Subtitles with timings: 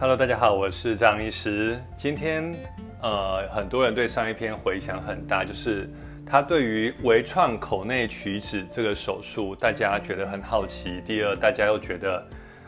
[0.00, 1.76] Hello，大家好，我是张医师。
[1.96, 2.54] 今天，
[3.02, 5.90] 呃，很多人对上一篇回响很大，就是
[6.24, 11.02] 他对于微创口内取脂这个手术，大家觉得很好奇。
[11.04, 12.24] 第二，大家又觉得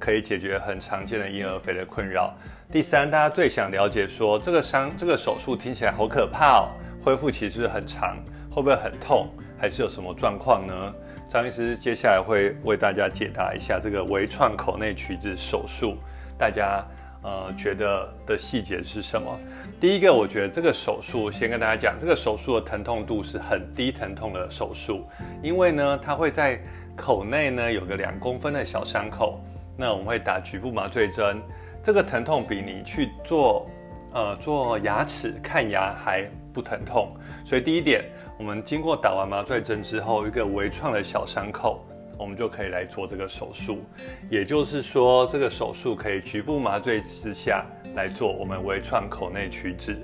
[0.00, 2.34] 可以解决很常见的婴儿肥的困扰。
[2.72, 6.68] 第三，大家最想了解说，这个伤这个手术听起来好可怕哦，
[7.04, 8.16] 恢复期是不是很长？
[8.50, 9.32] 会不会很痛？
[9.56, 10.92] 还是有什么状况呢？
[11.28, 15.96] 张医师接下来会为大家解答一下这个微创口内取脂手术，
[16.36, 16.84] 大家。
[17.22, 19.38] 呃，觉得的细节是什么？
[19.80, 25.06] 第一个，我觉得这个手术先跟大家讲，这个手术的疼痛度是很低疼痛的手术，
[25.42, 26.60] 因为呢，它会在
[26.96, 29.40] 口内呢有个两公分的小伤口，
[29.76, 31.40] 那我们会打局部麻醉针，
[31.82, 33.68] 这个疼痛比你去做
[34.12, 38.04] 呃做牙齿看牙还不疼痛，所以第一点，
[38.36, 41.84] 我们经过打完麻醉针之后，一个微创的小伤口。
[42.22, 43.80] 我们就可以来做这个手术，
[44.30, 49.98] 也就是说，这个手术可以局部麻醉之下来做我们微创口内取脂。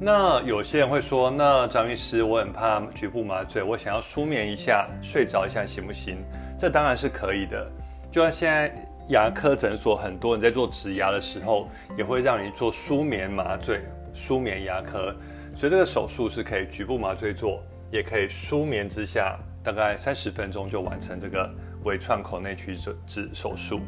[0.00, 6.16] 那有些人会说，那张医师，我很怕局部麻醉，我想要舒眠一下，睡着一下行不行？
[6.58, 7.68] 这当然是可以的。
[8.10, 8.72] 就像现在
[9.08, 13.80] 牙科诊所很多人在做植牙的时候，也会让你做舒眠麻醉、
[14.14, 15.12] 舒眠牙科，
[15.56, 19.36] 所以这个手术是可以局部麻醉做，也可以舒眠之下。
[19.62, 21.48] 大概三十分钟就完成这个
[21.84, 23.80] 微创口内取脂手术。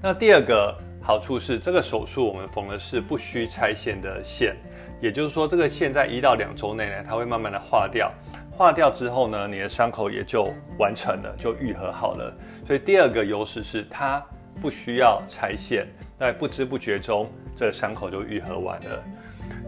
[0.00, 4.54] 那第二个好处是，这个手术我们缝的是不需拆线的线，
[5.00, 8.12] 也就是说，这个线在一到两周内呢，它会慢慢的化掉。
[8.50, 10.44] 化掉之后呢，你的伤口也就
[10.78, 12.32] 完成了，就愈合好了。
[12.66, 14.24] 所以第二个优势是它
[14.60, 19.02] 不需要拆线，在不知不觉中，这个伤口就愈合完了。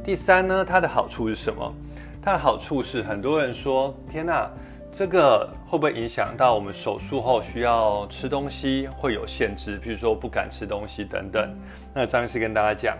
[0.04, 1.74] 第三呢，它的好处是什么？
[2.22, 4.50] 它的好处是很多人说，天哪！
[4.96, 9.76] 这个会不会影响到我们手术后需要吃东西会有限制？
[9.76, 11.54] 比如说不敢吃东西等等。
[11.92, 12.96] 那张医师跟大家讲，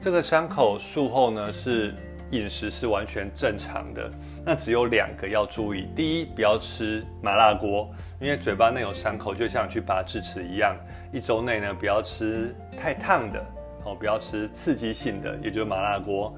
[0.00, 1.94] 这个伤口术后呢是
[2.32, 4.10] 饮食是完全正常的。
[4.44, 7.88] 那只有两个要注意：第一，不要吃麻辣锅，
[8.20, 10.76] 因为嘴巴内有伤口，就像去拔智齿一样。
[11.12, 13.38] 一周内呢不要吃太烫的
[13.84, 16.36] 哦，不要吃刺激性的，也就是麻辣锅。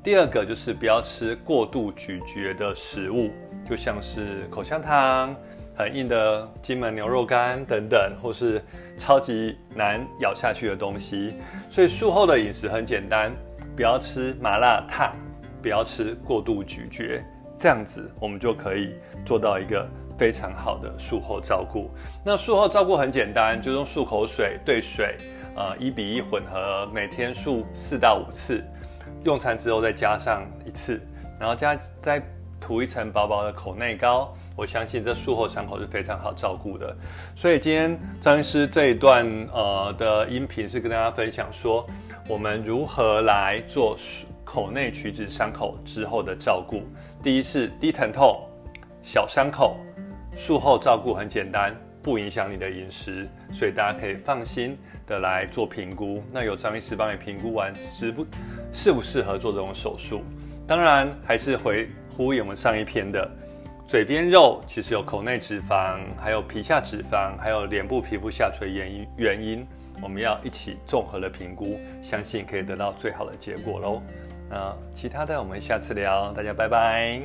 [0.00, 3.32] 第二个就是不要吃过度咀嚼的食物，
[3.68, 5.34] 就像是口香糖、
[5.76, 8.62] 很硬的金门牛肉干等等，或是
[8.96, 11.34] 超级难咬下去的东西。
[11.70, 13.32] 所以术后的饮食很简单，
[13.74, 15.14] 不要吃麻辣烫，
[15.62, 17.22] 不要吃过度咀嚼，
[17.58, 19.88] 这样子我们就可以做到一个
[20.18, 21.90] 非常好的术后照顾。
[22.24, 25.16] 那术后照顾很简单，就用漱口水兑水，
[25.56, 28.62] 呃，一比一混合，每天漱四到五次。
[29.24, 31.00] 用餐之后再加上一次，
[31.40, 32.22] 然后加再
[32.64, 36.96] 涂一层薄薄的口内膏，我相信这术后伤口是非常好照顾的。
[37.36, 41.86] 所以今天张医师这一段呃的音频是跟大家分享说，
[42.26, 43.94] 我们如何来做
[44.46, 46.82] 口内取脂伤口之后的照顾。
[47.22, 48.48] 第一是低疼痛，
[49.02, 49.76] 小伤口，
[50.34, 51.76] 术后照顾很简单。
[52.02, 56.22] 不影响你的饮食，所以大家可以放心的来做评估。
[56.30, 58.26] 那有张医师帮你评估完，适不
[58.74, 60.22] 适不适合做这种手术？
[60.66, 63.28] 当然还是回呼应我们上一篇的，
[63.86, 69.66] 嘴边肉其实有口内脂肪，还有皮下脂肪，还有脸部皮肤下垂原因原因，
[70.00, 74.00] 我们要一起综合的评估，相信可以得到最好的结果喽。
[74.48, 77.20] 那其他的我们下次聊，大家拜拜。